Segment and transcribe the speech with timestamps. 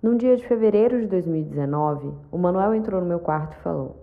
[0.00, 3.96] Num dia de fevereiro de 2019, o Manuel entrou no meu quarto e falou: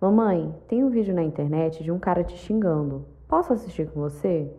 [0.00, 3.04] Mamãe, tem um vídeo na internet de um cara te xingando.
[3.28, 4.50] Posso assistir com você?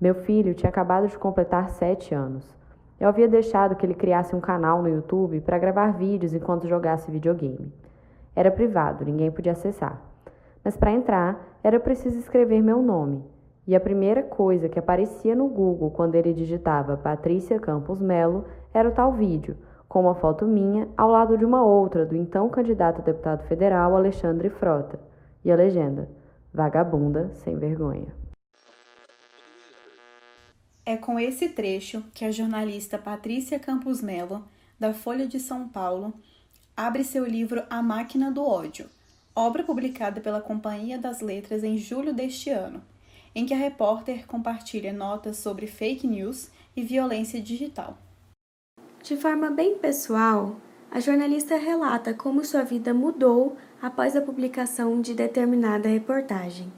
[0.00, 2.44] Meu filho tinha acabado de completar sete anos.
[2.98, 7.08] Eu havia deixado que ele criasse um canal no YouTube para gravar vídeos enquanto jogasse
[7.08, 7.72] videogame.
[8.34, 10.02] Era privado, ninguém podia acessar.
[10.64, 13.24] Mas para entrar, era preciso escrever meu nome.
[13.68, 18.88] E a primeira coisa que aparecia no Google quando ele digitava Patrícia Campos Melo era
[18.88, 19.56] o tal vídeo
[19.92, 23.94] com uma foto minha ao lado de uma outra do então candidato a deputado federal
[23.94, 24.98] Alexandre Frota,
[25.44, 26.08] e a legenda:
[26.50, 28.06] Vagabunda sem vergonha.
[30.86, 34.42] É com esse trecho que a jornalista Patrícia Campos Melo,
[34.80, 36.14] da Folha de São Paulo,
[36.74, 38.88] abre seu livro A Máquina do Ódio,
[39.36, 42.82] obra publicada pela Companhia das Letras em julho deste ano,
[43.34, 47.98] em que a repórter compartilha notas sobre fake news e violência digital.
[49.02, 50.54] De forma bem pessoal,
[50.88, 56.72] a jornalista relata como sua vida mudou após a publicação de determinada reportagem.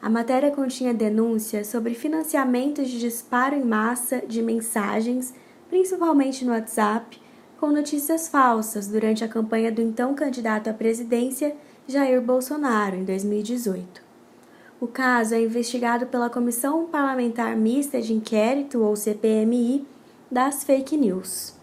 [0.00, 5.34] A matéria continha denúncias sobre financiamentos de disparo em massa de mensagens,
[5.68, 7.20] principalmente no WhatsApp,
[7.60, 11.54] com notícias falsas durante a campanha do então candidato à presidência
[11.86, 14.00] Jair Bolsonaro em 2018.
[14.80, 19.86] O caso é investigado pela Comissão Parlamentar Mista de Inquérito, ou CPMI,
[20.30, 21.57] das fake news.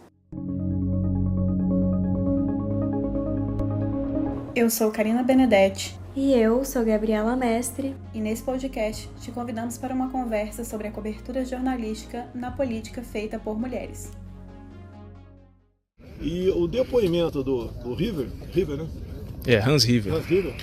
[4.55, 5.93] Eu sou Karina Benedetti.
[6.15, 7.93] E eu sou Gabriela Mestre.
[8.13, 13.37] E nesse podcast te convidamos para uma conversa sobre a cobertura jornalística na política feita
[13.37, 14.13] por mulheres.
[16.21, 18.87] E o depoimento do, do River, River, né?
[19.45, 20.13] É, Hans River.
[20.13, 20.55] Hans River,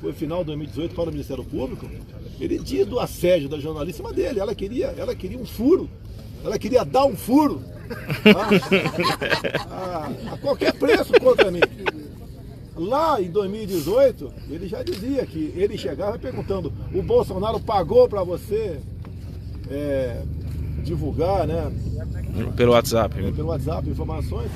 [0.00, 1.86] foi final de 2018 para o Ministério Público.
[2.40, 4.40] Ele disse do assédio da jornalista dele.
[4.40, 5.90] Ela queria, ela queria um furo.
[6.42, 7.62] Ela queria dar um furo
[9.68, 11.60] a, a, qualquer preço contra mim.
[12.78, 18.80] Lá em 2018, ele já dizia que ele chegava perguntando: o Bolsonaro pagou para você
[19.68, 20.22] é,
[20.84, 21.72] divulgar, né?
[22.56, 23.18] Pelo WhatsApp.
[23.18, 24.52] É, pelo WhatsApp informações.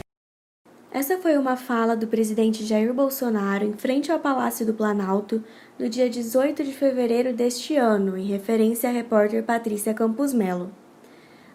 [0.92, 5.42] Essa foi uma fala do presidente Jair Bolsonaro em frente ao Palácio do Planalto
[5.78, 10.70] no dia 18 de fevereiro deste ano, em referência à repórter Patrícia Campos Melo.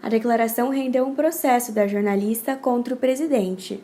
[0.01, 3.83] A declaração rendeu um processo da jornalista contra o presidente,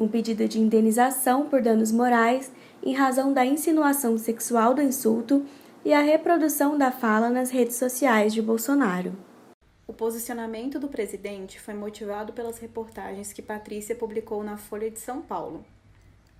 [0.00, 2.50] um pedido de indenização por danos morais
[2.82, 5.44] em razão da insinuação sexual do insulto
[5.84, 9.12] e a reprodução da fala nas redes sociais de Bolsonaro.
[9.86, 15.20] O posicionamento do presidente foi motivado pelas reportagens que Patrícia publicou na Folha de São
[15.20, 15.66] Paulo.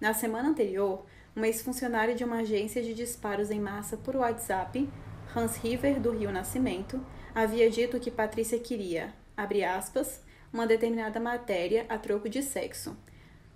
[0.01, 1.05] Na semana anterior,
[1.37, 4.89] uma ex-funcionária de uma agência de disparos em massa por WhatsApp,
[5.37, 6.99] Hans River, do Rio Nascimento,
[7.35, 12.97] havia dito que Patrícia queria, abre aspas, uma determinada matéria a troco de sexo.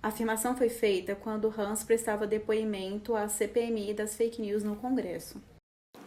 [0.05, 5.41] A afirmação foi feita quando Hans prestava depoimento à CPMI das fake news no Congresso.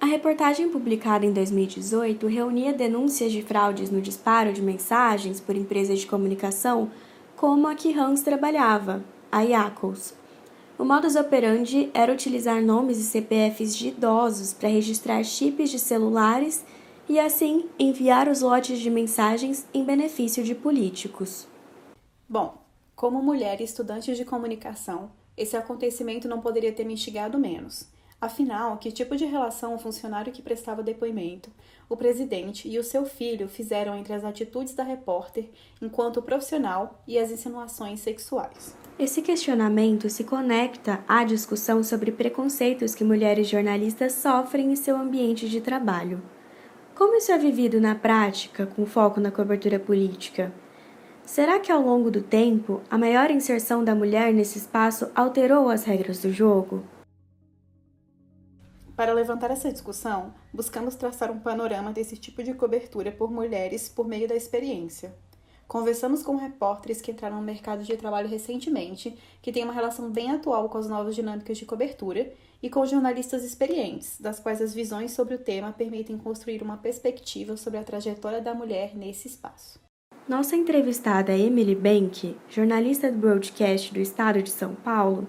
[0.01, 5.99] A reportagem publicada em 2018 reunia denúncias de fraudes no disparo de mensagens por empresas
[5.99, 6.93] de comunicação
[7.35, 10.15] como a que Hans trabalhava, a Iacos.
[10.79, 16.65] O modus operandi era utilizar nomes e CPFs de idosos para registrar chips de celulares
[17.09, 21.49] e assim enviar os lotes de mensagens em benefício de políticos.
[22.29, 22.68] Bom,
[22.99, 27.87] como mulher e estudante de comunicação, esse acontecimento não poderia ter me instigado menos.
[28.21, 31.49] Afinal, que tipo de relação o funcionário que prestava depoimento,
[31.89, 35.49] o presidente e o seu filho fizeram entre as atitudes da repórter
[35.81, 38.77] enquanto profissional e as insinuações sexuais?
[38.99, 45.49] Esse questionamento se conecta à discussão sobre preconceitos que mulheres jornalistas sofrem em seu ambiente
[45.49, 46.21] de trabalho.
[46.97, 50.53] Como isso é vivido na prática, com foco na cobertura política?
[51.29, 55.85] Será que ao longo do tempo, a maior inserção da mulher nesse espaço alterou as
[55.85, 56.83] regras do jogo?
[58.97, 64.09] Para levantar essa discussão, buscamos traçar um panorama desse tipo de cobertura por mulheres por
[64.09, 65.15] meio da experiência.
[65.69, 70.31] Conversamos com repórteres que entraram no mercado de trabalho recentemente, que têm uma relação bem
[70.31, 72.33] atual com as novas dinâmicas de cobertura,
[72.63, 77.55] e com jornalistas experientes, das quais as visões sobre o tema permitem construir uma perspectiva
[77.55, 79.88] sobre a trajetória da mulher nesse espaço.
[80.29, 85.27] Nossa entrevistada Emily Bank, jornalista do broadcast do estado de São Paulo,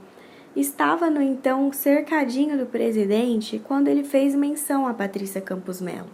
[0.53, 6.09] estava no então cercadinho do presidente quando ele fez menção a Patrícia Campos Melo.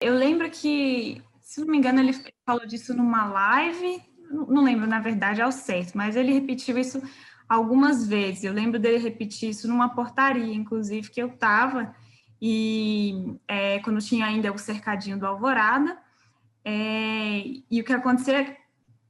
[0.00, 2.12] Eu lembro que se não me engano, ele
[2.44, 7.02] falou disso numa live, não lembro na verdade ao certo, mas ele repetiu isso
[7.48, 8.44] algumas vezes.
[8.44, 11.94] Eu lembro dele repetir isso numa portaria, inclusive, que eu estava,
[12.40, 16.05] e é, quando tinha ainda o cercadinho do Alvorada.
[16.68, 18.56] É, e o que acontecia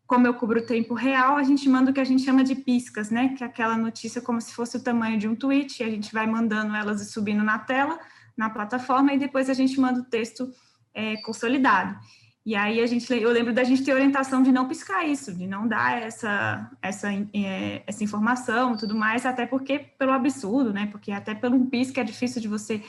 [0.07, 2.55] como eu cubro o tempo real, a gente manda o que a gente chama de
[2.55, 3.35] piscas, né?
[3.37, 6.27] Que é aquela notícia como se fosse o tamanho de um tweet, a gente vai
[6.27, 7.99] mandando elas e subindo na tela,
[8.37, 10.53] na plataforma, e depois a gente manda o texto
[10.95, 11.99] é, consolidado.
[12.45, 15.49] E aí a gente, eu lembro da gente ter orientação de não piscar isso, de
[15.49, 20.87] não dar essa, essa, é, essa informação tudo mais, até porque pelo absurdo, né?
[20.93, 22.81] Porque até pelo um pisca é difícil de você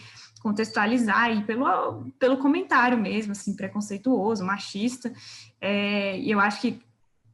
[0.48, 5.12] contextualizar e pelo, pelo comentário mesmo, assim, preconceituoso, machista.
[5.60, 6.82] É, e eu acho que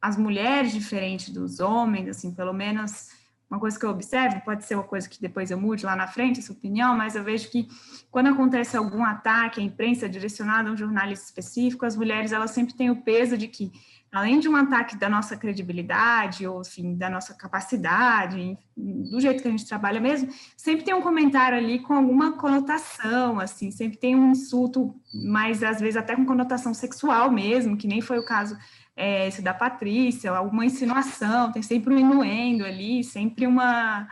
[0.02, 3.10] as mulheres, diferente dos homens, assim, pelo menos
[3.54, 6.06] uma coisa que eu observo, pode ser uma coisa que depois eu mude lá na
[6.06, 7.68] frente, essa opinião, mas eu vejo que
[8.10, 12.74] quando acontece algum ataque à imprensa direcionado a um jornalista específico, as mulheres elas sempre
[12.74, 13.70] têm o peso de que,
[14.12, 19.48] além de um ataque da nossa credibilidade, ou enfim, da nossa capacidade, do jeito que
[19.48, 24.16] a gente trabalha mesmo, sempre tem um comentário ali com alguma conotação, assim, sempre tem
[24.16, 28.56] um insulto, mas às vezes até com conotação sexual mesmo, que nem foi o caso
[28.96, 34.08] é, esse da Patrícia, alguma insinuação, tem sempre um inuendo ali, sempre uma.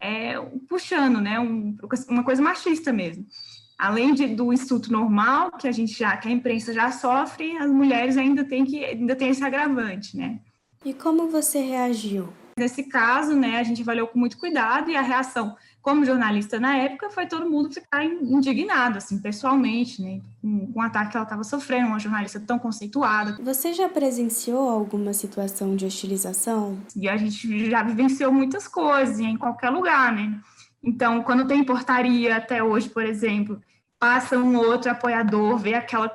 [0.00, 0.38] É,
[0.68, 1.38] puxando, né?
[1.38, 1.76] Um,
[2.08, 3.24] uma coisa machista mesmo.
[3.78, 7.70] Além de, do insulto normal, que a gente já, que a imprensa já sofre, as
[7.70, 10.40] mulheres ainda têm que ainda tem esse agravante, né?
[10.84, 12.32] E como você reagiu?
[12.58, 16.78] Nesse caso, né, a gente avaliou com muito cuidado e a reação como jornalista na
[16.78, 21.44] época, foi todo mundo ficar indignado, assim, pessoalmente, né, com, o ataque que ela estava
[21.44, 23.36] sofrendo, uma jornalista tão conceituada.
[23.42, 26.78] Você já presenciou alguma situação de hostilização?
[26.96, 30.40] E a gente já vivenciou muitas coisas, em qualquer lugar, né?
[30.82, 33.60] Então, quando tem portaria até hoje, por exemplo,
[33.98, 36.10] passa um outro apoiador, vê aquela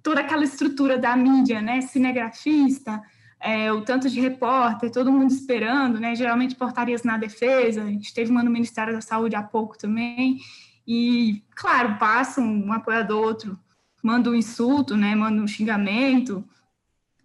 [0.00, 3.02] toda aquela estrutura da mídia, né, cinegrafista,
[3.40, 6.14] é, o tanto de repórter, todo mundo esperando, né?
[6.14, 10.38] Geralmente portarias na defesa, a gente teve uma no Ministério da Saúde há pouco também,
[10.86, 13.58] e, claro, passa um, apoiador, outro
[14.02, 15.14] manda um insulto, né?
[15.14, 16.44] Manda um xingamento,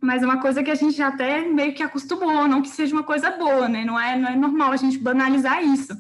[0.02, 2.94] mas é uma coisa que a gente já até meio que acostumou, não que seja
[2.94, 3.86] uma coisa boa, né?
[3.86, 5.98] Não é, não é normal a gente banalizar isso,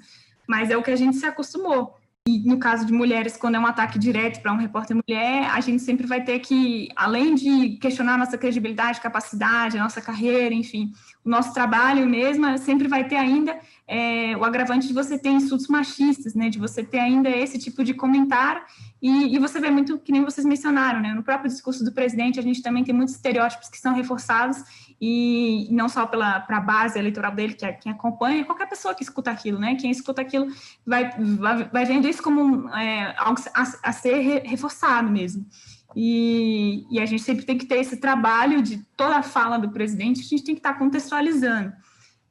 [0.47, 1.95] mas é o que a gente se acostumou.
[2.25, 5.59] E no caso de mulheres, quando é um ataque direto para um repórter mulher, a
[5.59, 10.93] gente sempre vai ter que, além de questionar nossa credibilidade, capacidade, nossa carreira, enfim,
[11.25, 15.67] o nosso trabalho mesmo, sempre vai ter ainda é, o agravante de você ter insultos
[15.67, 18.61] machistas, né, de você ter ainda esse tipo de comentário,
[19.01, 22.39] e, e, você vê muito, que nem vocês mencionaram, né, no próprio discurso do presidente,
[22.39, 24.63] a gente também tem muitos estereótipos que são reforçados
[25.05, 29.03] e não só para a base eleitoral dele, que é quem acompanha, qualquer pessoa que
[29.03, 29.75] escuta aquilo, né?
[29.75, 30.47] Quem escuta aquilo
[30.87, 35.45] vai, vai, vai vendo isso como é, algo a, a ser re, reforçado mesmo.
[35.93, 39.71] E, e, a gente sempre tem que ter esse trabalho de toda a fala do
[39.71, 41.73] presidente, a gente tem que estar contextualizando.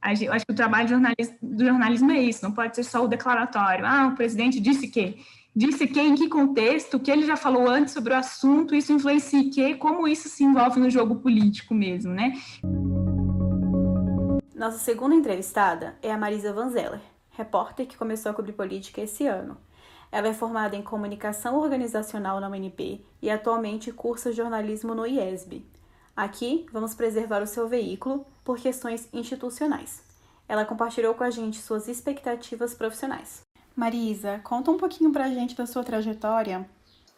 [0.06, 2.84] Gente, eu acho que o trabalho do jornalismo, do jornalismo é isso, não pode ser
[2.84, 3.84] só o declaratório.
[3.84, 5.18] Ah, o presidente disse que
[5.54, 8.92] disse que, em que contexto, o que ele já falou antes sobre o assunto, isso
[8.92, 12.32] influencia o que, como isso se envolve no jogo político mesmo, né?
[14.54, 17.00] Nossa segunda entrevistada é a Marisa Vanzeller,
[17.30, 19.56] repórter que começou a cobrir política esse ano.
[20.10, 25.64] Ela é formada em comunicação organizacional na UNP e atualmente cursa jornalismo no IESB.
[26.14, 30.02] Aqui vamos preservar o seu veículo por questões institucionais.
[30.46, 33.42] Ela compartilhou com a gente suas expectativas profissionais.
[33.74, 36.68] Marisa, conta um pouquinho pra gente da sua trajetória.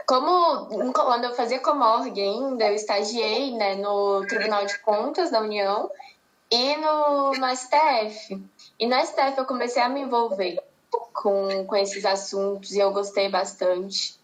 [0.07, 5.91] Como quando eu fazia Comorg ainda, eu estagiei né, no Tribunal de Contas da União
[6.51, 8.43] e no, no STF.
[8.79, 10.63] E no STF eu comecei a me envolver
[11.13, 14.19] com, com esses assuntos e eu gostei bastante.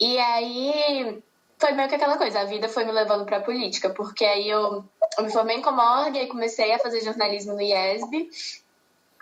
[0.00, 1.22] E aí
[1.58, 4.50] foi meio que aquela coisa, a vida foi me levando para a política, porque aí
[4.50, 4.84] eu,
[5.16, 8.28] eu me formei em Comorg e comecei a fazer jornalismo no IESB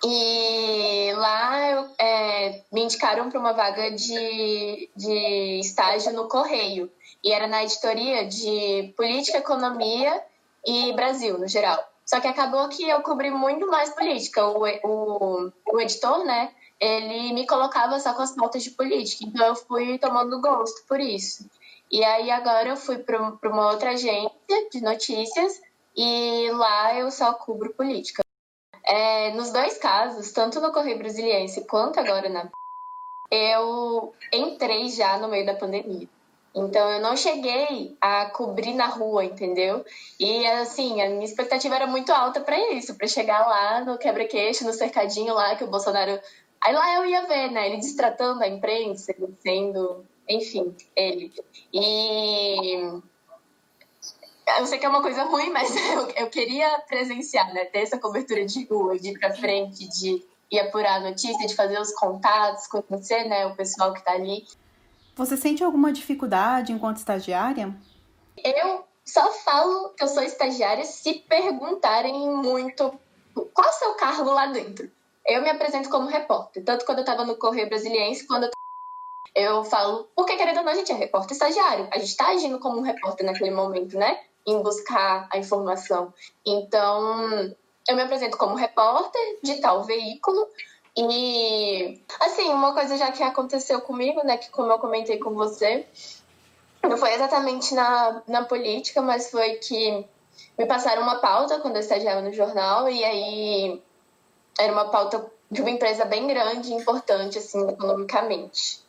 [0.05, 6.91] e lá é, me indicaram para uma vaga de, de estágio no Correio.
[7.23, 10.21] E era na editoria de Política, Economia
[10.67, 11.79] e Brasil, no geral.
[12.05, 14.45] Só que acabou que eu cobri muito mais política.
[14.45, 19.25] O, o, o editor, né, ele me colocava só com as pautas de política.
[19.25, 21.49] Então eu fui tomando gosto por isso.
[21.91, 24.31] E aí agora eu fui para uma outra agência
[24.73, 25.61] de notícias
[25.97, 28.22] e lá eu só cubro política.
[28.85, 32.51] É, nos dois casos, tanto no Correio Brasiliense quanto agora na
[33.31, 36.07] eu entrei já no meio da pandemia.
[36.55, 39.83] Então eu não cheguei a cobrir na rua, entendeu?
[40.21, 44.65] E assim, a minha expectativa era muito alta para isso, para chegar lá no quebra-queixo,
[44.65, 46.21] no cercadinho lá que o Bolsonaro
[46.63, 47.67] Aí lá eu ia ver, né?
[47.67, 51.33] Ele destratando a imprensa, ele sendo, enfim, ele.
[51.73, 53.01] E
[54.59, 57.65] eu sei que é uma coisa ruim, mas eu, eu queria presenciar, né?
[57.67, 61.55] Ter essa cobertura de rua, de ir pra frente, de ir apurar a notícia, de
[61.55, 64.45] fazer os contatos, conhecer, né, o pessoal que tá ali.
[65.17, 67.75] Você sente alguma dificuldade enquanto estagiária?
[68.37, 72.93] Eu só falo que eu sou estagiária se perguntarem muito
[73.55, 74.91] qual é o seu cargo lá dentro.
[75.27, 78.51] Eu me apresento como repórter, tanto quando eu estava no Correio Brasiliense, quando eu
[79.35, 82.59] eu falo, porque querendo ou não, a gente é repórter estagiário, a gente está agindo
[82.59, 84.21] como um repórter naquele momento, né?
[84.47, 86.13] Em buscar a informação.
[86.45, 87.55] Então,
[87.89, 90.49] eu me apresento como repórter de tal veículo.
[90.97, 94.37] E, assim, uma coisa já que aconteceu comigo, né?
[94.37, 95.87] Que como eu comentei com você,
[96.83, 100.05] não foi exatamente na, na política, mas foi que
[100.59, 103.83] me passaram uma pauta quando eu estagiava no jornal, e aí
[104.59, 108.81] era uma pauta de uma empresa bem grande, importante, assim, economicamente,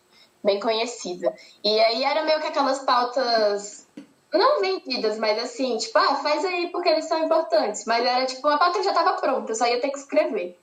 [0.43, 1.33] bem conhecida.
[1.63, 3.87] E aí era meio que aquelas pautas
[4.37, 7.85] não vendidas, mas assim, tipo, ah, faz aí porque eles são importantes.
[7.85, 10.57] Mas era tipo, a pauta já estava pronta, eu só ia ter que escrever.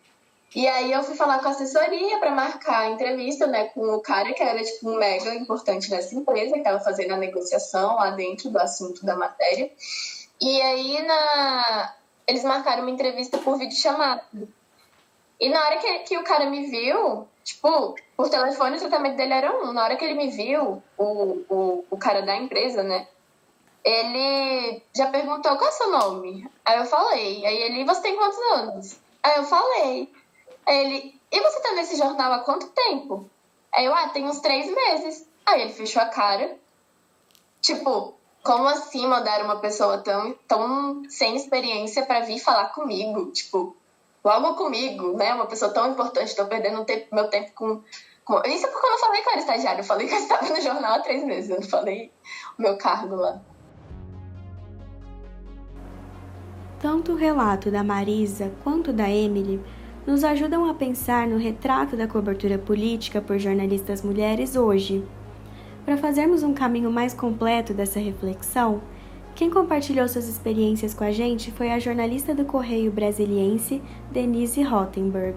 [0.55, 4.01] E aí eu fui falar com a assessoria para marcar a entrevista, né, com o
[4.01, 8.11] cara que era tipo um mega importante nessa empresa, que estava fazendo a negociação lá
[8.11, 9.71] dentro do assunto da matéria.
[10.41, 11.95] E aí na
[12.27, 14.25] eles marcaram uma entrevista por vídeo chamada.
[15.39, 19.33] E na hora que, que o cara me viu, tipo, por telefone o tratamento dele
[19.33, 19.73] era um.
[19.73, 23.09] Na hora que ele me viu, o, o, o cara da empresa, né?
[23.85, 26.51] Ele já perguntou qual é o seu nome.
[26.65, 27.45] Aí eu falei.
[27.47, 29.01] Aí ele, você tem quantos anos?
[29.23, 30.13] Aí eu falei.
[30.67, 33.29] Aí ele, e você tá nesse jornal há quanto tempo?
[33.73, 35.27] Aí eu, ah, tem uns três meses.
[35.47, 36.59] Aí ele fechou a cara.
[37.61, 43.31] Tipo, como assim mandar uma pessoa tão, tão sem experiência para vir falar comigo?
[43.33, 43.77] Tipo,
[44.25, 45.35] logo comigo, né?
[45.35, 47.83] Uma pessoa tão importante, estou perdendo tempo, meu tempo com,
[48.47, 50.49] Isso é porque eu não falei que eu era estagiário, eu falei que eu estava
[50.49, 52.13] no jornal há três meses, eu não falei
[52.59, 53.41] o meu cargo lá.
[56.81, 59.61] Tanto o relato da Marisa quanto da Emily
[60.07, 65.05] nos ajudam a pensar no retrato da cobertura política por jornalistas mulheres hoje.
[65.85, 68.83] Para fazermos um caminho mais completo dessa reflexão,
[69.35, 75.37] quem compartilhou suas experiências com a gente foi a jornalista do Correio Brasiliense, Denise Rottenberg.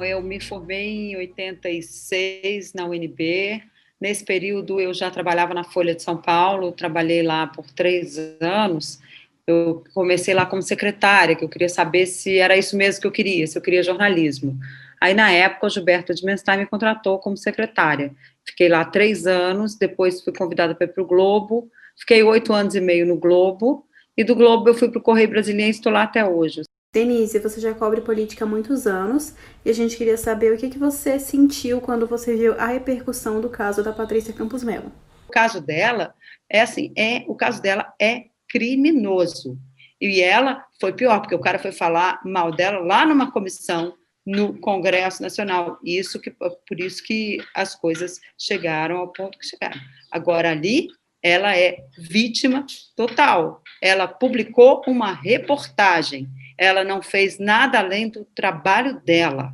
[0.00, 3.62] Eu me formei em 86 na UNB,
[4.04, 9.00] Nesse período, eu já trabalhava na Folha de São Paulo, trabalhei lá por três anos.
[9.46, 13.10] Eu comecei lá como secretária, que eu queria saber se era isso mesmo que eu
[13.10, 14.58] queria, se eu queria jornalismo.
[15.00, 18.14] Aí, na época, o Gilberto de Menstein me contratou como secretária.
[18.44, 22.74] Fiquei lá três anos, depois fui convidada para ir para o Globo, fiquei oito anos
[22.74, 26.02] e meio no Globo, e do Globo eu fui para o Correio Brasiliense estou lá
[26.02, 26.60] até hoje.
[26.94, 29.34] Denise, você já cobre política há muitos anos
[29.64, 33.40] e a gente queria saber o que, que você sentiu quando você viu a repercussão
[33.40, 34.92] do caso da Patrícia Campos Melo.
[35.26, 36.14] O caso dela
[36.48, 39.58] é assim, é o caso dela é criminoso.
[40.00, 44.56] E ela foi pior, porque o cara foi falar mal dela lá numa comissão no
[44.60, 45.80] Congresso Nacional.
[45.84, 49.80] Isso que por isso que as coisas chegaram ao ponto que chegaram.
[50.12, 50.86] Agora ali
[51.20, 53.62] ela é vítima total.
[53.82, 59.52] Ela publicou uma reportagem ela não fez nada além do trabalho dela.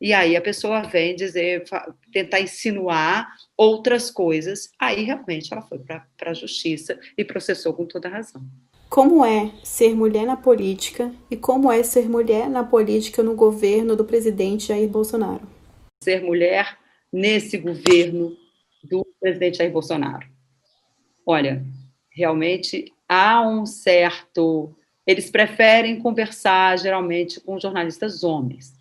[0.00, 1.64] E aí a pessoa vem dizer,
[2.12, 4.70] tentar insinuar outras coisas.
[4.78, 8.42] Aí realmente ela foi para a justiça e processou com toda razão.
[8.88, 13.96] Como é ser mulher na política e como é ser mulher na política no governo
[13.96, 15.46] do presidente Jair Bolsonaro?
[16.02, 16.78] Ser mulher
[17.12, 18.36] nesse governo
[18.84, 20.26] do presidente Jair Bolsonaro.
[21.24, 21.64] Olha,
[22.10, 24.76] realmente há um certo
[25.06, 28.74] eles preferem conversar geralmente com jornalistas homens.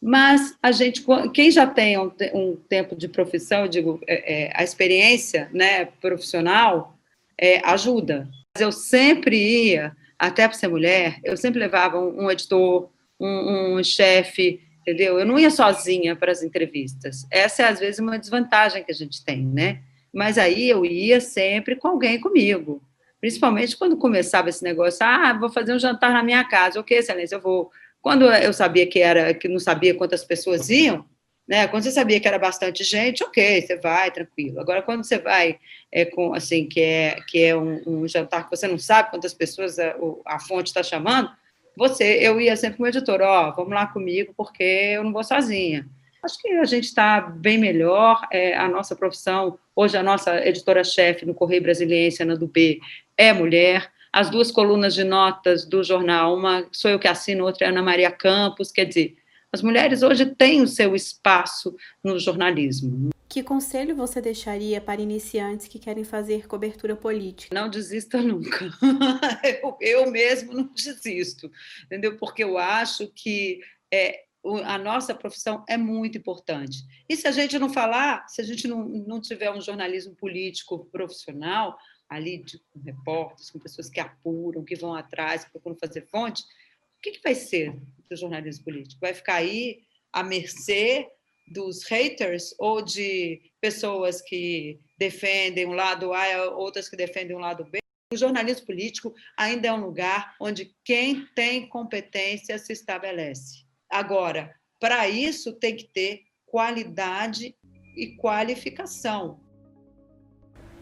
[0.00, 4.52] Mas a gente, quem já tem um, um tempo de profissão, eu digo, é, é,
[4.54, 6.96] a experiência né, profissional
[7.38, 8.28] é, ajuda.
[8.58, 13.84] Eu sempre ia, até para ser mulher, eu sempre levava um, um editor, um, um
[13.84, 15.18] chefe, entendeu?
[15.18, 17.26] Eu não ia sozinha para as entrevistas.
[17.30, 19.80] Essa é, às vezes, uma desvantagem que a gente tem, né?
[20.12, 22.80] Mas aí eu ia sempre com alguém comigo.
[23.26, 27.34] Principalmente quando começava esse negócio, ah, vou fazer um jantar na minha casa, ok, excelência,
[27.34, 27.72] eu vou.
[28.00, 31.04] Quando eu sabia que era, que não sabia quantas pessoas iam,
[31.44, 31.66] né?
[31.66, 34.60] Quando você sabia que era bastante gente, ok, você vai tranquilo.
[34.60, 35.58] Agora, quando você vai
[35.90, 39.34] é, com assim que é que é um, um, jantar que você não sabe quantas
[39.34, 41.28] pessoas a, a fonte está chamando,
[41.76, 45.12] você, eu ia sempre com o editor, ó, oh, vamos lá comigo porque eu não
[45.12, 45.84] vou sozinha.
[46.26, 48.20] Acho que a gente está bem melhor.
[48.32, 52.80] É, a nossa profissão, hoje a nossa editora-chefe no Correio Brasiliense, Ana do B,
[53.16, 53.88] é mulher.
[54.12, 57.80] As duas colunas de notas do jornal, uma sou eu que assino, outra é Ana
[57.80, 59.14] Maria Campos, quer dizer,
[59.52, 63.10] as mulheres hoje têm o seu espaço no jornalismo.
[63.28, 67.54] Que conselho você deixaria para iniciantes que querem fazer cobertura política?
[67.54, 68.68] Não desista nunca.
[69.62, 71.48] eu, eu mesmo não desisto,
[71.84, 72.16] entendeu?
[72.16, 73.60] Porque eu acho que
[73.92, 74.25] é,
[74.64, 76.78] a nossa profissão é muito importante.
[77.08, 80.86] E se a gente não falar, se a gente não, não tiver um jornalismo político
[80.86, 81.76] profissional,
[82.08, 86.42] ali de, com repórteres, com pessoas que apuram, que vão atrás, que procuram fazer fonte,
[86.42, 87.74] o que, que vai ser
[88.08, 89.00] do jornalismo político?
[89.00, 89.80] Vai ficar aí
[90.12, 91.08] à mercê
[91.48, 97.64] dos haters ou de pessoas que defendem um lado A, outras que defendem um lado
[97.64, 97.78] B?
[98.12, 103.65] O jornalismo político ainda é um lugar onde quem tem competência se estabelece.
[103.90, 107.56] Agora, para isso tem que ter qualidade
[107.96, 109.40] e qualificação.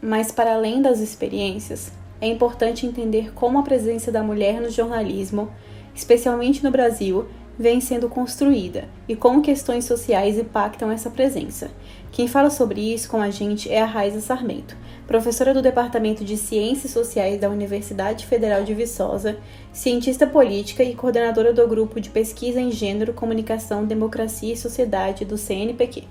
[0.03, 5.53] Mas, para além das experiências, é importante entender como a presença da mulher no jornalismo,
[5.95, 11.71] especialmente no Brasil, vem sendo construída e como questões sociais impactam essa presença.
[12.11, 16.37] Quem fala sobre isso com a gente é a Raiza Sarmento, professora do Departamento de
[16.37, 19.39] Ciências Sociais da Universidade Federal de Viçosa,
[19.73, 25.37] cientista política e coordenadora do Grupo de Pesquisa em Gênero, Comunicação, Democracia e Sociedade do
[25.37, 26.05] CNPq.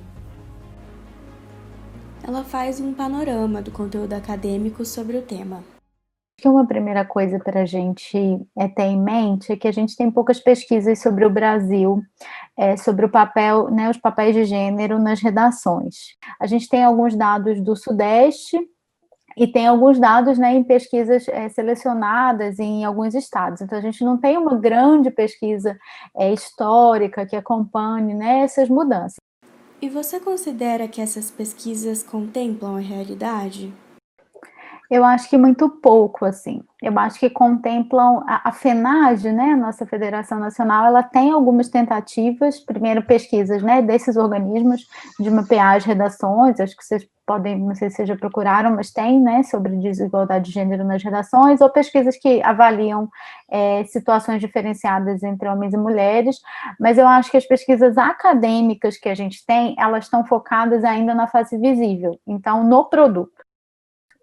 [2.25, 5.72] Ela faz um panorama do conteúdo acadêmico sobre o tema
[6.37, 8.17] que uma primeira coisa para a gente
[8.57, 12.01] é ter em mente é que a gente tem poucas pesquisas sobre o Brasil,
[12.57, 16.17] é, sobre o papel, né, os papéis de gênero nas redações.
[16.39, 18.57] A gente tem alguns dados do Sudeste
[19.37, 23.61] e tem alguns dados né, em pesquisas é, selecionadas em alguns estados.
[23.61, 25.77] Então, a gente não tem uma grande pesquisa
[26.15, 29.15] é, histórica que acompanhe né, essas mudanças.
[29.81, 33.73] E você considera que essas pesquisas contemplam a realidade?
[34.89, 36.61] Eu acho que muito pouco, assim.
[36.81, 42.59] Eu acho que contemplam a, a FENAGE, né, nossa Federação Nacional, ela tem algumas tentativas,
[42.59, 44.85] primeiro pesquisas, né, desses organismos
[45.19, 49.19] de mapear as redações, acho que vocês podem, não sei se já procuraram, mas tem,
[49.19, 53.09] né, sobre desigualdade de gênero nas redações, ou pesquisas que avaliam
[53.49, 56.41] é, situações diferenciadas entre homens e mulheres,
[56.77, 61.15] mas eu acho que as pesquisas acadêmicas que a gente tem, elas estão focadas ainda
[61.15, 63.42] na fase visível, então, no produto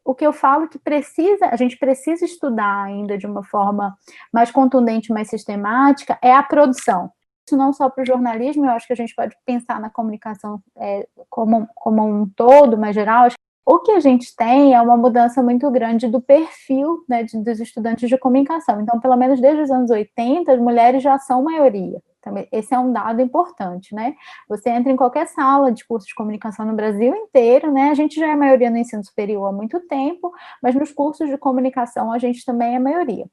[0.04, 3.96] o que eu falo que precisa, a gente precisa estudar ainda de uma forma
[4.32, 7.10] mais contundente, mais sistemática, é a produção.
[7.46, 10.62] Isso não só para o jornalismo, eu acho que a gente pode pensar na comunicação
[10.76, 13.28] é, como, como um todo, mais geral.
[13.66, 17.60] O que a gente tem é uma mudança muito grande do perfil né, de, dos
[17.60, 18.80] estudantes de comunicação.
[18.80, 22.00] Então, pelo menos desde os anos 80, as mulheres já são maioria.
[22.22, 24.14] Também, esse é um dado importante, né?
[24.48, 27.90] Você entra em qualquer sala de curso de comunicação no Brasil inteiro, né?
[27.90, 31.38] A gente já é maioria no ensino superior há muito tempo, mas nos cursos de
[31.38, 33.26] comunicação a gente também é maioria.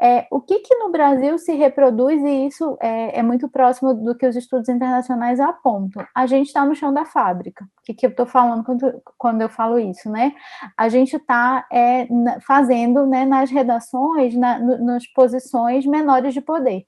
[0.00, 4.16] É, o que, que no Brasil se reproduz, e isso é, é muito próximo do
[4.16, 6.06] que os estudos internacionais apontam?
[6.14, 7.64] A gente está no chão da fábrica.
[7.64, 10.34] O que, que eu estou falando quando, quando eu falo isso, né?
[10.76, 12.06] A gente está é,
[12.46, 16.86] fazendo né, nas redações, na, no, nas posições menores de poder.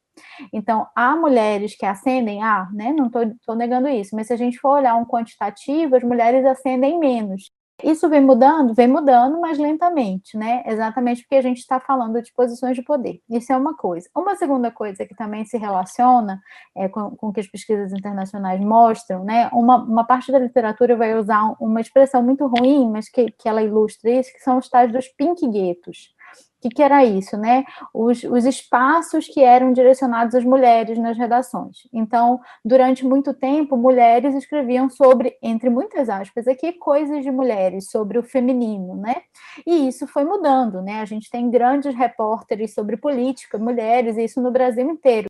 [0.52, 4.58] Então, há mulheres que ascendem, ah, né, não estou negando isso, mas se a gente
[4.58, 7.50] for olhar um quantitativo, as mulheres ascendem menos.
[7.82, 8.74] Isso vem mudando?
[8.74, 10.64] Vem mudando, mas lentamente, né?
[10.66, 13.20] Exatamente porque a gente está falando de posições de poder.
[13.30, 14.08] Isso é uma coisa.
[14.16, 16.40] Uma segunda coisa que também se relaciona
[16.76, 19.48] é, com, o que as pesquisas internacionais mostram, né?
[19.52, 23.62] Uma, uma parte da literatura vai usar uma expressão muito ruim, mas que, que ela
[23.62, 26.12] ilustra isso, que são os tais dos pink guetos.
[26.58, 27.64] O que, que, era isso, né?
[27.94, 31.86] Os, os, espaços que eram direcionados às mulheres nas redações.
[31.92, 38.18] Então, durante muito tempo, mulheres escreviam sobre, entre muitas aspas, aqui, coisas de mulheres, sobre
[38.18, 39.22] o feminino, né?
[39.64, 41.00] E isso foi mudando, né?
[41.00, 45.27] A gente tem grandes repórteres sobre política, mulheres, e isso no Brasil inteiro.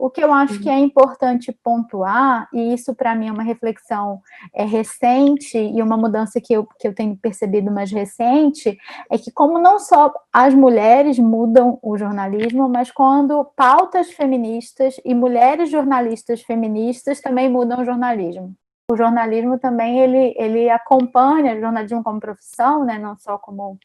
[0.00, 4.22] O que eu acho que é importante pontuar, e isso para mim é uma reflexão
[4.54, 8.78] é, recente e uma mudança que eu, que eu tenho percebido mais recente,
[9.10, 15.14] é que como não só as mulheres mudam o jornalismo, mas quando pautas feministas e
[15.14, 18.54] mulheres jornalistas feministas também mudam o jornalismo.
[18.90, 23.78] O jornalismo também ele, ele acompanha o jornalismo como profissão, né, não só como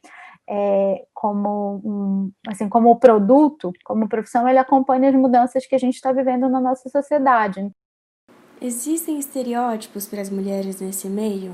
[0.48, 5.96] é, como um, assim como produto, como profissão, ele acompanha as mudanças que a gente
[5.96, 7.72] está vivendo na nossa sociedade.
[8.62, 11.54] Existem estereótipos para as mulheres nesse meio?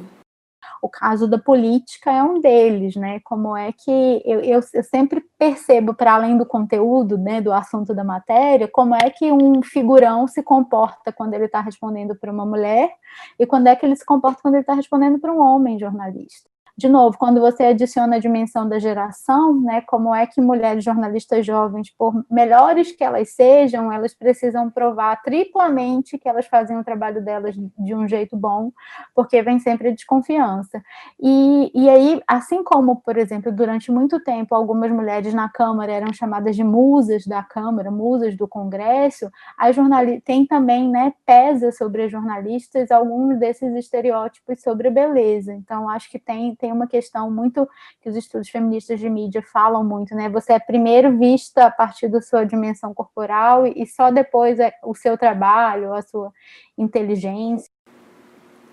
[0.81, 3.19] O caso da política é um deles, né?
[3.23, 7.93] Como é que eu, eu, eu sempre percebo, para além do conteúdo, né, do assunto
[7.93, 12.45] da matéria, como é que um figurão se comporta quando ele está respondendo para uma
[12.45, 12.91] mulher
[13.39, 16.50] e quando é que ele se comporta quando ele está respondendo para um homem jornalista.
[16.77, 21.45] De novo, quando você adiciona a dimensão da geração, né, como é que mulheres jornalistas
[21.45, 27.23] jovens, por melhores que elas sejam, elas precisam provar triplamente que elas fazem o trabalho
[27.23, 28.71] delas de um jeito bom,
[29.15, 30.81] porque vem sempre a desconfiança.
[31.19, 36.13] E, e aí, assim como, por exemplo, durante muito tempo, algumas mulheres na Câmara eram
[36.13, 39.71] chamadas de musas da Câmara, musas do Congresso, a
[40.23, 45.53] tem também, né, pesa sobre as jornalistas alguns desses estereótipos sobre beleza.
[45.53, 47.67] Então, acho que tem, tem uma questão muito
[48.01, 50.29] que os estudos feministas de mídia falam muito, né?
[50.29, 54.95] Você é primeiro vista a partir da sua dimensão corporal e só depois é o
[54.95, 56.31] seu trabalho, a sua
[56.77, 57.71] inteligência.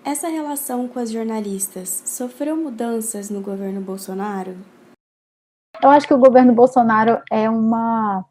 [0.03, 4.55] Essa relação com as jornalistas sofreu mudanças no governo Bolsonaro?
[5.81, 8.25] Eu acho que o governo Bolsonaro é uma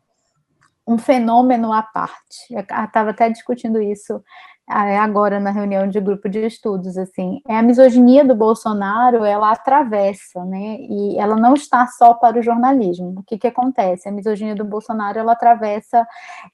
[0.86, 2.46] um fenômeno à parte.
[2.50, 4.22] Eu estava até discutindo isso
[4.68, 10.44] agora na reunião de grupo de estudos, assim, é a misoginia do Bolsonaro, ela atravessa,
[10.44, 13.14] né, e ela não está só para o jornalismo.
[13.18, 14.08] O que que acontece?
[14.08, 16.06] A misoginia do Bolsonaro, ela atravessa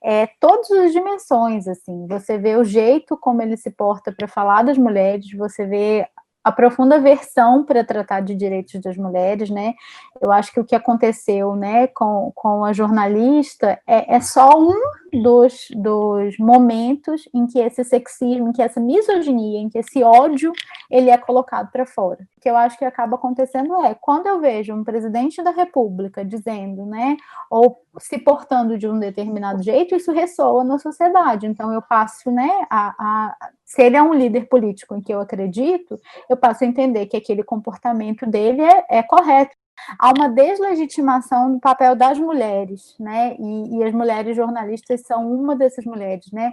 [0.03, 4.63] é, todas as dimensões, assim, você vê o jeito como ele se porta para falar
[4.63, 6.07] das mulheres, você vê
[6.45, 9.73] a profunda versão para tratar de direitos das mulheres, né?
[10.21, 14.79] Eu acho que o que aconteceu, né, com, com a jornalista é, é só um
[15.23, 20.53] dos, dos momentos em que esse sexismo, em que essa misoginia, em que esse ódio,
[20.91, 22.27] ele é colocado para fora.
[22.37, 26.25] O que eu acho que acaba acontecendo é, quando eu vejo um presidente da república
[26.25, 27.17] dizendo, né,
[27.51, 31.47] ou se portando de um determinado jeito, isso ressoa na sociedade.
[31.47, 35.21] Então eu passo, né, a, a se ele é um líder político em que eu
[35.21, 35.99] acredito,
[36.29, 39.57] eu passo a entender que aquele comportamento dele é, é correto
[39.99, 43.37] há uma deslegitimação do papel das mulheres, né?
[43.39, 46.53] E, e, as mulheres jornalistas são uma dessas mulheres, né?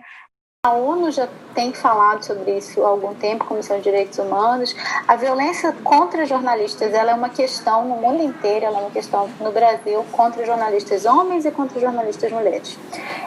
[0.64, 4.76] A ONU já tem falado sobre isso há algum tempo, Comissão de Direitos Humanos.
[5.08, 9.28] A violência contra jornalistas ela é uma questão no mundo inteiro, ela é uma questão
[9.40, 12.78] no Brasil contra jornalistas homens e contra jornalistas mulheres.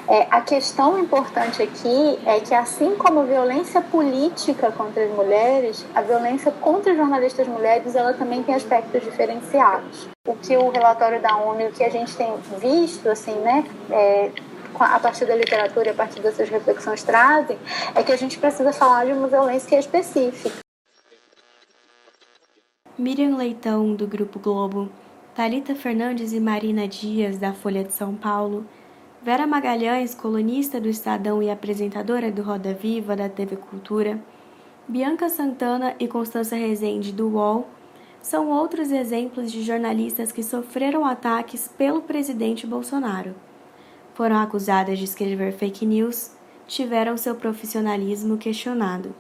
[0.07, 5.85] É, a questão importante aqui é que, assim como a violência política contra as mulheres,
[5.93, 10.07] a violência contra jornalistas mulheres ela também tem aspectos diferenciados.
[10.29, 14.31] O que o relatório da ONU, o que a gente tem visto, assim, né, é,
[14.83, 17.59] a partir da literatura e a partir dessas reflexões trazem,
[17.95, 20.59] é que a gente precisa falar de uma violência específica.
[22.99, 24.91] Miriam Leitão, do Grupo Globo,
[25.35, 28.67] Talita Fernandes e Marina Dias, da Folha de São Paulo,
[29.23, 34.19] Vera Magalhães, colunista do Estadão e apresentadora do Roda Viva da TV Cultura,
[34.87, 37.69] Bianca Santana e Constança Rezende, do UOL,
[38.21, 43.35] são outros exemplos de jornalistas que sofreram ataques pelo presidente Bolsonaro
[44.15, 46.31] foram acusadas de escrever fake news,
[46.67, 49.15] tiveram seu profissionalismo questionado.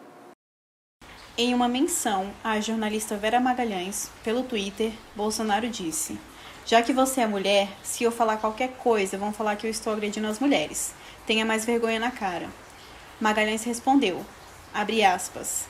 [1.37, 6.19] Em uma menção à jornalista Vera Magalhães, pelo Twitter, Bolsonaro disse:
[6.65, 9.93] Já que você é mulher, se eu falar qualquer coisa, vão falar que eu estou
[9.93, 10.95] agredindo as mulheres.
[11.27, 12.49] Tenha mais vergonha na cara.
[13.21, 14.25] Magalhães respondeu:
[14.73, 15.67] abre aspas.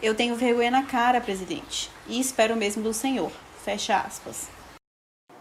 [0.00, 3.32] Eu tenho vergonha na cara, presidente, e espero mesmo do senhor.
[3.64, 4.57] Fecha aspas.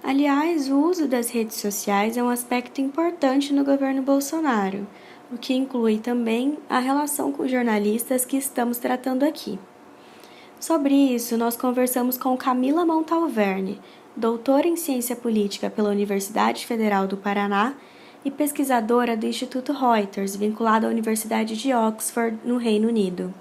[0.07, 4.87] Aliás, o uso das redes sociais é um aspecto importante no governo Bolsonaro,
[5.29, 9.59] o que inclui também a relação com jornalistas que estamos tratando aqui.
[10.61, 13.81] Sobre isso, nós conversamos com Camila Montalverne,
[14.15, 17.73] doutora em ciência política pela Universidade Federal do Paraná
[18.23, 23.33] e pesquisadora do Instituto Reuters, vinculada à Universidade de Oxford, no Reino Unido.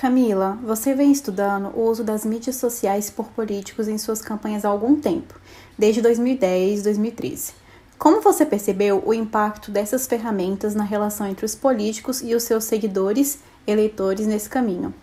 [0.00, 4.68] Camila, você vem estudando o uso das mídias sociais por políticos em suas campanhas há
[4.68, 5.34] algum tempo,
[5.76, 7.52] desde 2010 e 2013.
[7.98, 12.62] Como você percebeu o impacto dessas ferramentas na relação entre os políticos e os seus
[12.62, 14.94] seguidores, eleitores nesse caminho?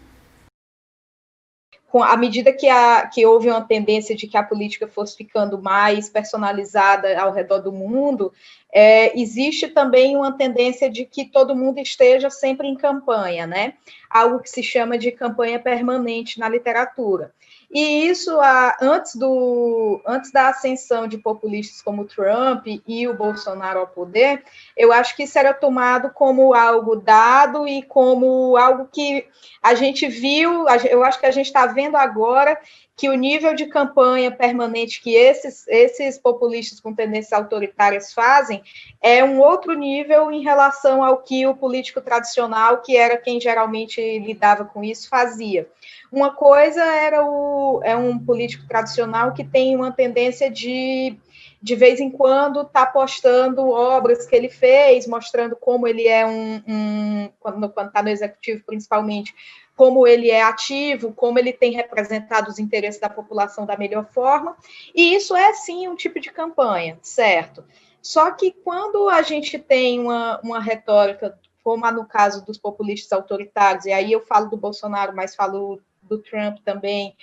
[1.96, 5.62] Com à medida que, a, que houve uma tendência de que a política fosse ficando
[5.62, 8.34] mais personalizada ao redor do mundo,
[8.70, 13.76] é, existe também uma tendência de que todo mundo esteja sempre em campanha, né?
[14.10, 17.34] Algo que se chama de campanha permanente na literatura.
[17.72, 18.38] E isso,
[18.82, 24.44] antes, do, antes da ascensão de populistas como Trump e o Bolsonaro ao poder,
[24.78, 29.28] eu acho que isso era tomado como algo dado e como algo que
[29.62, 32.58] a gente viu, eu acho que a gente está vendo agora
[32.98, 38.64] que o nível de campanha permanente que esses, esses populistas com tendências autoritárias fazem
[39.02, 44.20] é um outro nível em relação ao que o político tradicional, que era quem geralmente
[44.20, 45.68] lidava com isso, fazia.
[46.10, 51.18] Uma coisa era o, é um político tradicional que tem uma tendência de
[51.62, 56.62] de vez em quando tá postando obras que ele fez, mostrando como ele é um,
[56.68, 59.34] um quando está no executivo principalmente,
[59.76, 64.56] como ele é ativo, como ele tem representado os interesses da população da melhor forma,
[64.94, 67.64] e isso é sim um tipo de campanha, certo?
[68.02, 73.86] Só que quando a gente tem uma, uma retórica, como no caso dos populistas autoritários,
[73.86, 77.16] e aí eu falo do Bolsonaro, mas falo do Trump também,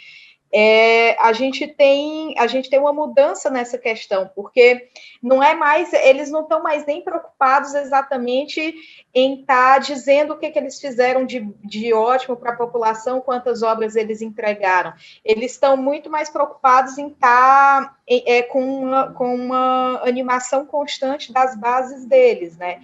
[0.54, 4.88] é, a gente tem a gente tem uma mudança nessa questão, porque
[5.22, 8.74] não é mais, eles não estão mais nem preocupados exatamente
[9.14, 13.20] em estar tá dizendo o que, que eles fizeram de, de ótimo para a população,
[13.20, 14.92] quantas obras eles entregaram.
[15.24, 21.32] Eles estão muito mais preocupados em estar tá, é, com, uma, com uma animação constante
[21.32, 22.82] das bases deles, né?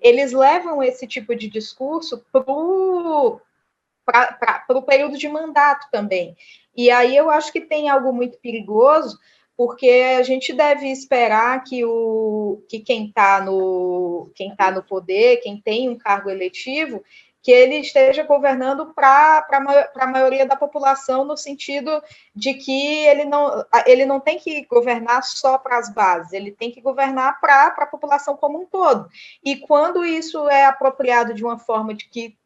[0.00, 2.42] Eles levam esse tipo de discurso para
[4.68, 6.36] o período de mandato também.
[6.76, 9.18] E aí eu acho que tem algo muito perigoso,
[9.56, 15.38] porque a gente deve esperar que, o, que quem está no, quem tá no poder,
[15.38, 17.02] quem tem um cargo eletivo,
[17.42, 19.44] que ele esteja governando para
[19.96, 22.00] a maioria da população, no sentido
[22.34, 26.70] de que ele não, ele não tem que governar só para as bases, ele tem
[26.70, 29.08] que governar para a população como um todo.
[29.44, 32.36] E quando isso é apropriado de uma forma de que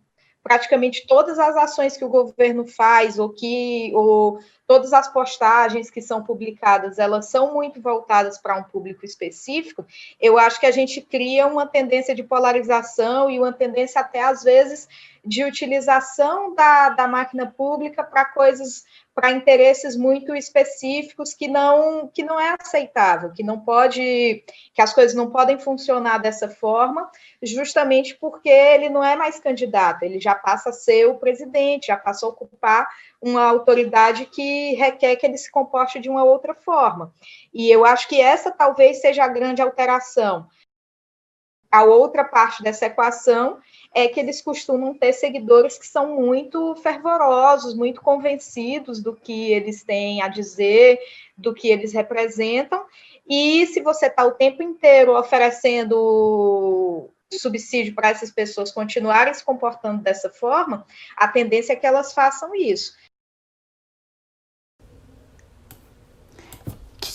[0.46, 6.00] praticamente todas as ações que o governo faz ou que ou todas as postagens que
[6.00, 9.85] são publicadas, elas são muito voltadas para um público específico,
[10.20, 14.44] eu acho que a gente cria uma tendência de polarização e uma tendência até às
[14.44, 14.88] vezes
[15.24, 18.85] de utilização da, da máquina pública para coisas
[19.16, 24.92] para interesses muito específicos que não que não é aceitável, que não pode, que as
[24.92, 27.11] coisas não podem funcionar dessa forma,
[27.42, 31.96] justamente porque ele não é mais candidato, ele já passa a ser o presidente, já
[31.96, 32.87] passou a ocupar
[33.18, 37.11] uma autoridade que requer que ele se comporte de uma outra forma.
[37.55, 40.46] E eu acho que essa talvez seja a grande alteração.
[41.76, 43.58] A outra parte dessa equação
[43.94, 49.84] é que eles costumam ter seguidores que são muito fervorosos, muito convencidos do que eles
[49.84, 50.98] têm a dizer,
[51.36, 52.82] do que eles representam.
[53.28, 60.02] E se você está o tempo inteiro oferecendo subsídio para essas pessoas continuarem se comportando
[60.02, 62.94] dessa forma, a tendência é que elas façam isso.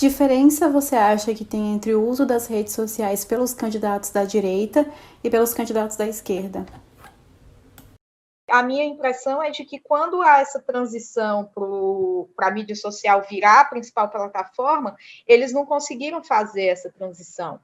[0.02, 4.92] Diferença você acha que tem entre o uso das redes sociais pelos candidatos da direita
[5.24, 6.66] e pelos candidatos da esquerda?
[8.50, 11.50] A minha impressão é de que quando há essa transição
[12.36, 17.60] para a mídia social virar a principal plataforma, eles não conseguiram fazer essa transição.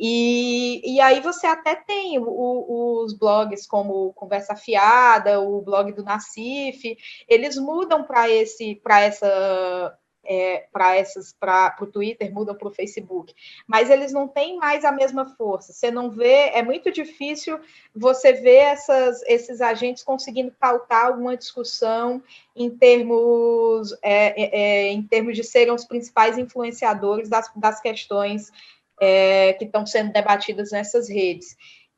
[0.00, 6.02] E, e aí você até tem o, os blogs como Conversa Fiada, o blog do
[6.02, 6.96] Nacif,
[7.28, 12.70] eles mudam para esse para essa é, para essas para o Twitter, mudam para o
[12.70, 13.34] Facebook,
[13.66, 15.72] mas eles não têm mais a mesma força.
[15.72, 17.58] Você não vê, é muito difícil
[17.94, 22.22] você ver essas, esses agentes conseguindo pautar alguma discussão
[22.56, 28.50] em termos é, é, é em termos de serem os principais influenciadores das, das questões
[29.00, 31.56] é, que estão sendo debatidas nessas redes.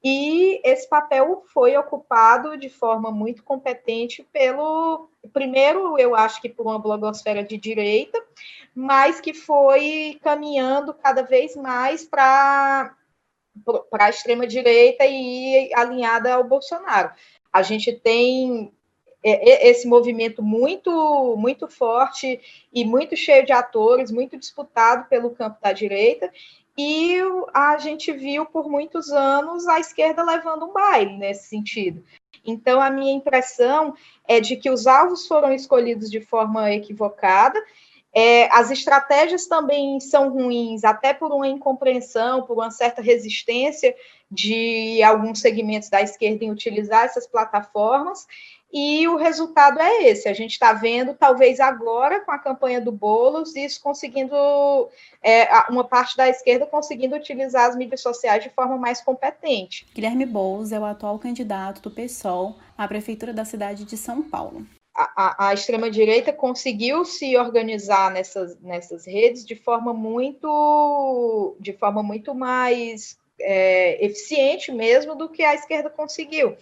[0.08, 6.64] E esse papel foi ocupado de forma muito competente pelo, primeiro, eu acho que por
[6.64, 8.24] uma blogosfera de direita,
[8.72, 12.94] mas que foi caminhando cada vez mais para
[13.98, 17.10] a extrema-direita e alinhada ao Bolsonaro.
[17.52, 18.72] A gente tem
[19.24, 22.40] esse movimento muito muito forte
[22.72, 26.30] e muito cheio de atores, muito disputado pelo campo da direita,
[26.78, 27.18] e
[27.54, 32.04] a gente viu por muitos anos a esquerda levando um baile nesse sentido.
[32.44, 33.94] Então, a minha impressão
[34.26, 37.58] é de que os alvos foram escolhidos de forma equivocada.
[38.14, 43.94] É, as estratégias também são ruins, até por uma incompreensão, por uma certa resistência
[44.30, 48.26] de alguns segmentos da esquerda em utilizar essas plataformas.
[48.72, 50.28] E o resultado é esse.
[50.28, 54.34] A gente está vendo, talvez agora, com a campanha do Boulos, isso conseguindo,
[55.22, 59.86] é, uma parte da esquerda conseguindo utilizar as mídias sociais de forma mais competente.
[59.94, 64.66] Guilherme Boulos é o atual candidato do PSOL à Prefeitura da cidade de São Paulo.
[64.94, 72.02] A, a, a extrema-direita conseguiu se organizar nessas, nessas redes de forma muito, de forma
[72.02, 76.56] muito mais é, eficiente mesmo do que a esquerda conseguiu.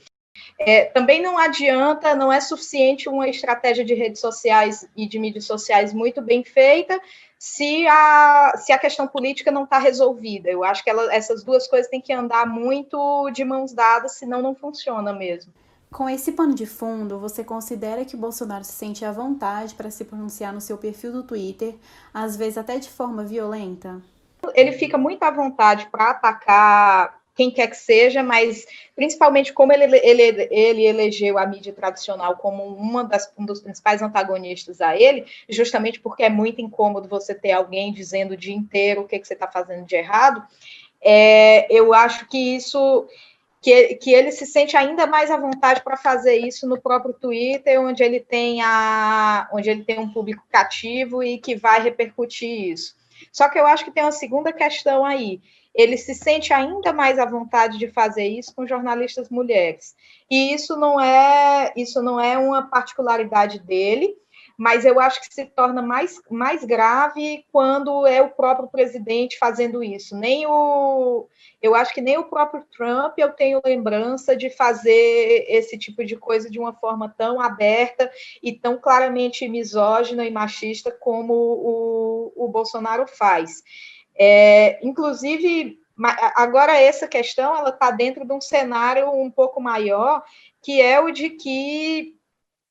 [0.59, 5.45] É, também não adianta, não é suficiente uma estratégia de redes sociais e de mídias
[5.45, 7.01] sociais muito bem feita
[7.39, 10.49] se a, se a questão política não está resolvida.
[10.49, 14.41] Eu acho que ela, essas duas coisas têm que andar muito de mãos dadas, senão
[14.41, 15.53] não funciona mesmo.
[15.93, 19.91] Com esse pano de fundo, você considera que o Bolsonaro se sente à vontade para
[19.91, 21.77] se pronunciar no seu perfil do Twitter,
[22.13, 24.03] às vezes até de forma violenta?
[24.55, 29.97] Ele fica muito à vontade para atacar quem quer que seja, mas principalmente como ele,
[29.99, 35.27] ele, ele elegeu a mídia tradicional como uma das, um dos principais antagonistas a ele,
[35.49, 39.27] justamente porque é muito incômodo você ter alguém dizendo o dia inteiro o que, que
[39.27, 40.43] você está fazendo de errado,
[41.03, 43.07] é, eu acho que isso
[43.61, 47.81] que, que ele se sente ainda mais à vontade para fazer isso no próprio Twitter,
[47.81, 52.95] onde ele tem a, onde ele tem um público cativo e que vai repercutir isso.
[53.33, 55.41] Só que eu acho que tem uma segunda questão aí.
[55.75, 59.95] Ele se sente ainda mais à vontade de fazer isso com jornalistas mulheres.
[60.31, 64.17] E isso não é, isso não é uma particularidade dele
[64.57, 69.83] mas eu acho que se torna mais, mais grave quando é o próprio presidente fazendo
[69.83, 70.17] isso.
[70.17, 71.29] Nem o,
[71.61, 76.17] eu acho que nem o próprio Trump eu tenho lembrança de fazer esse tipo de
[76.17, 78.11] coisa de uma forma tão aberta
[78.43, 83.63] e tão claramente misógina e machista como o, o Bolsonaro faz.
[84.17, 85.79] É, inclusive,
[86.35, 90.23] agora essa questão ela está dentro de um cenário um pouco maior,
[90.63, 92.15] que é o de que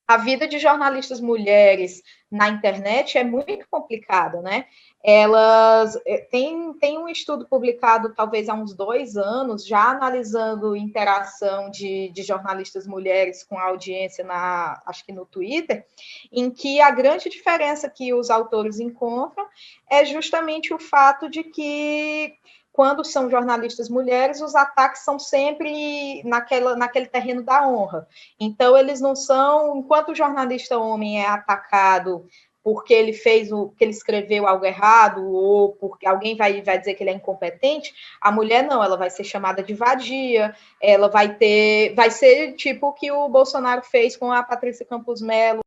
[0.06, 4.66] a vida de jornalistas mulheres na internet é muito complicada, né?
[5.06, 11.70] Elas eh, tem, tem um estudo publicado talvez há uns dois anos, já analisando interação
[11.70, 15.84] de, de jornalistas mulheres com a audiência na acho que no Twitter,
[16.32, 19.46] em que a grande diferença que os autores encontram
[19.90, 22.32] é justamente o fato de que
[22.72, 28.08] quando são jornalistas mulheres, os ataques são sempre naquela, naquele terreno da honra.
[28.40, 32.26] Então, eles não são, enquanto o jornalista homem é atacado
[32.64, 36.94] porque ele fez o que ele escreveu algo errado ou porque alguém vai, vai dizer
[36.94, 41.36] que ele é incompetente, a mulher não, ela vai ser chamada de vadia, ela vai
[41.36, 45.60] ter, vai ser tipo o que o Bolsonaro fez com a Patrícia Campos Melo.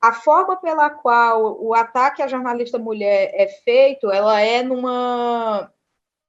[0.00, 5.70] A forma pela qual o ataque à jornalista mulher é feito, ela é numa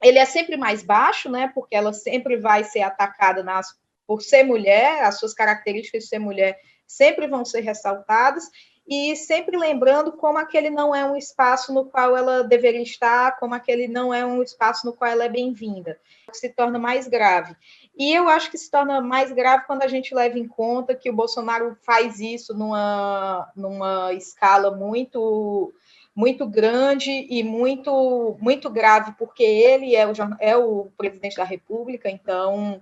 [0.01, 1.51] ele é sempre mais baixo, né?
[1.55, 3.67] Porque ela sempre vai ser atacada nas,
[4.05, 8.49] por ser mulher, as suas características de ser mulher sempre vão ser ressaltadas,
[8.87, 13.53] e sempre lembrando como aquele não é um espaço no qual ela deveria estar, como
[13.53, 15.99] aquele não é um espaço no qual ela é bem-vinda,
[16.31, 17.53] se torna mais grave.
[17.97, 21.09] E eu acho que se torna mais grave quando a gente leva em conta que
[21.09, 25.73] o Bolsonaro faz isso numa, numa escala muito
[26.15, 32.09] muito grande e muito muito grave, porque ele é o, é o presidente da República,
[32.09, 32.81] então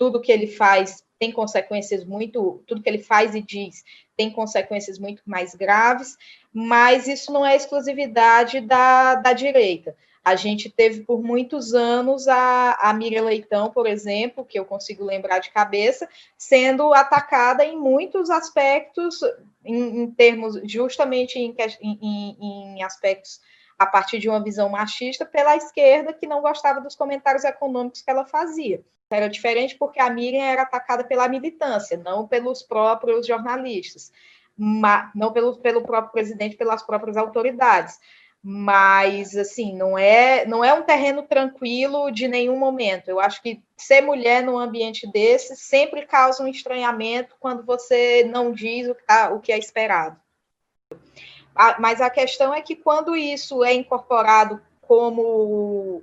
[0.00, 3.84] tudo que ele faz tem consequências muito, tudo que ele faz e diz
[4.16, 6.16] tem consequências muito mais graves,
[6.50, 9.94] mas isso não é exclusividade da, da direita.
[10.24, 15.04] A gente teve por muitos anos a, a Miriam Leitão, por exemplo, que eu consigo
[15.04, 19.20] lembrar de cabeça, sendo atacada em muitos aspectos,
[19.62, 23.40] em, em termos, justamente em, em, em aspectos
[23.80, 28.10] a partir de uma visão machista, pela esquerda, que não gostava dos comentários econômicos que
[28.10, 28.84] ela fazia.
[29.10, 34.12] Era diferente porque a Miriam era atacada pela militância, não pelos próprios jornalistas,
[35.14, 37.98] não pelo, pelo próprio presidente, pelas próprias autoridades
[38.42, 43.10] mas assim não é não é um terreno tranquilo de nenhum momento.
[43.10, 48.50] Eu acho que ser mulher num ambiente desse sempre causa um estranhamento quando você não
[48.50, 50.18] diz o que, tá, o que é esperado.
[51.78, 56.02] Mas a questão é que quando isso é incorporado como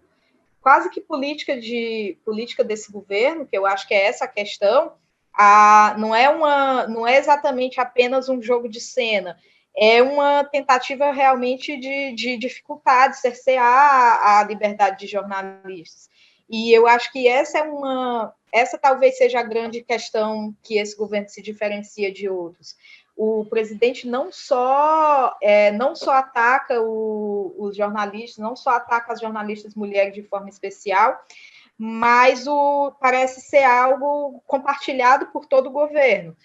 [0.61, 4.93] quase que política de política desse governo, que eu acho que é essa a questão,
[5.33, 9.37] a, não é uma não é exatamente apenas um jogo de cena
[9.77, 16.09] é uma tentativa realmente de, de dificultar, de cercear a, a liberdade de jornalistas.
[16.49, 20.97] E eu acho que essa é uma, essa talvez seja a grande questão que esse
[20.97, 22.75] governo se diferencia de outros.
[23.17, 29.19] O presidente não só é, não só ataca o, os jornalistas, não só ataca as
[29.19, 31.19] jornalistas mulheres de forma especial,
[31.77, 36.35] mas o, parece ser algo compartilhado por todo o governo.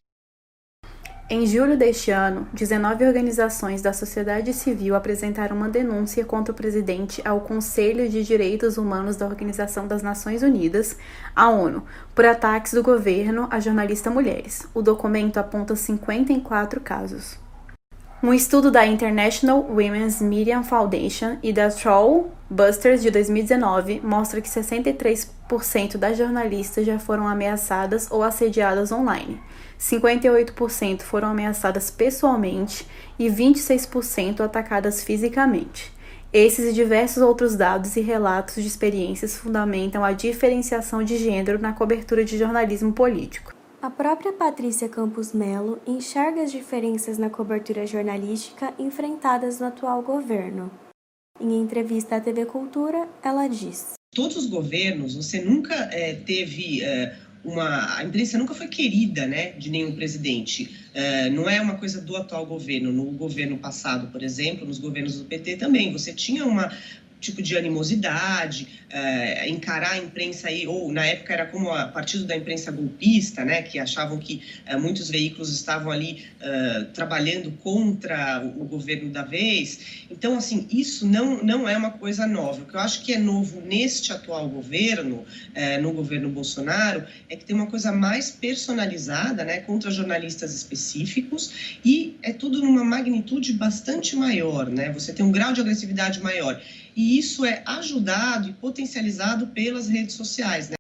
[1.35, 7.23] Em julho deste ano, 19 organizações da sociedade civil apresentaram uma denúncia contra o presidente
[7.27, 10.95] ao Conselho de Direitos Humanos da Organização das Nações Unidas,
[11.35, 14.68] a ONU, por ataques do governo a jornalistas mulheres.
[14.75, 17.38] O documento aponta 54 casos.
[18.23, 24.51] Um estudo da International Women's Media Foundation e da Troll Busters de 2019 mostra que
[24.51, 29.40] 63% das jornalistas já foram ameaçadas ou assediadas online.
[29.83, 32.87] 58% foram ameaçadas pessoalmente
[33.18, 35.92] e 26% atacadas fisicamente.
[36.33, 41.73] Esses e diversos outros dados e relatos de experiências fundamentam a diferenciação de gênero na
[41.73, 43.53] cobertura de jornalismo político.
[43.83, 50.70] A própria Patrícia Campos Melo enxerga as diferenças na cobertura jornalística enfrentadas no atual governo.
[51.41, 57.16] Em entrevista à TV Cultura, ela diz: todos os governos, você nunca é, teve é,
[57.45, 57.97] uma.
[57.97, 60.76] A imprensa nunca foi querida né, de nenhum presidente.
[60.95, 62.93] É, não é uma coisa do atual governo.
[62.93, 66.72] No governo passado, por exemplo, nos governos do PT também, você tinha uma,
[67.23, 72.25] tipo de animosidade, é, encarar a imprensa aí, ou na época era como a partido
[72.25, 78.45] da imprensa golpista, né, que achavam que é, muitos veículos estavam ali é, trabalhando contra
[78.45, 80.05] o, governo da vez.
[80.11, 82.62] Então, assim, isso não, não é uma coisa nova.
[82.62, 85.25] O que eu acho que é novo neste atual governo,
[85.81, 92.16] no governo Bolsonaro, é que tem uma coisa mais personalizada, né, contra jornalistas específicos, e
[92.23, 96.61] é tudo numa magnitude bastante maior, né, você tem um grau de agressividade maior
[96.97, 100.70] e isso é ajudado e potencializado pelas redes sociais.
[100.70, 100.76] Né?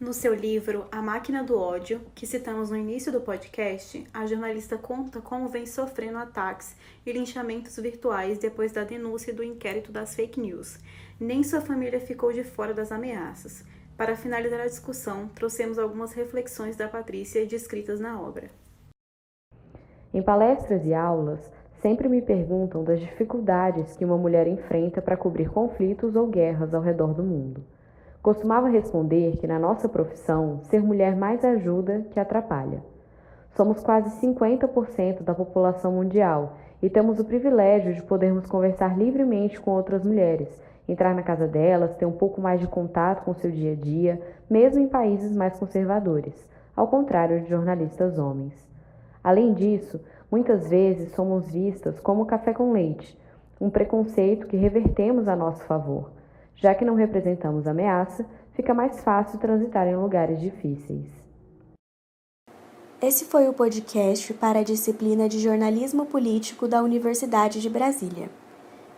[0.00, 4.78] No seu livro A Máquina do Ódio, que citamos no início do podcast, a jornalista
[4.78, 10.40] conta como vem sofrendo ataques e linchamentos virtuais depois da denúncia do inquérito das fake
[10.40, 10.78] news.
[11.20, 13.62] Nem sua família ficou de fora das ameaças.
[13.94, 18.50] Para finalizar a discussão, trouxemos algumas reflexões da Patrícia descritas na obra.
[20.14, 21.40] Em palestras e aulas,
[21.80, 26.82] Sempre me perguntam das dificuldades que uma mulher enfrenta para cobrir conflitos ou guerras ao
[26.82, 27.62] redor do mundo.
[28.22, 32.82] Costumava responder que na nossa profissão, ser mulher mais ajuda que atrapalha.
[33.56, 39.70] Somos quase 50% da população mundial e temos o privilégio de podermos conversar livremente com
[39.70, 40.48] outras mulheres,
[40.86, 44.20] entrar na casa delas, ter um pouco mais de contato com seu dia a dia,
[44.50, 48.68] mesmo em países mais conservadores, ao contrário de jornalistas homens.
[49.22, 50.00] Além disso,
[50.30, 53.18] Muitas vezes somos vistas como café com leite,
[53.60, 56.12] um preconceito que revertemos a nosso favor.
[56.54, 58.24] Já que não representamos ameaça,
[58.54, 61.06] fica mais fácil transitar em lugares difíceis.
[63.02, 68.28] Esse foi o podcast para a disciplina de Jornalismo Político da Universidade de Brasília.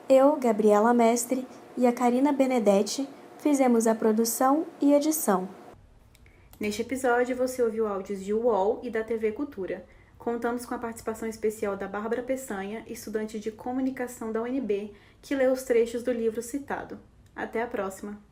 [0.08, 1.46] Eu, Gabriela Mestre
[1.78, 3.08] e a Karina Benedetti
[3.38, 5.48] fizemos a produção e edição.
[6.58, 9.84] Neste episódio, você ouviu áudios de UOL e da TV Cultura.
[10.22, 15.50] Contamos com a participação especial da Bárbara Peçanha, estudante de comunicação da UNB, que leu
[15.50, 16.96] os trechos do livro citado.
[17.34, 18.22] Até a próxima!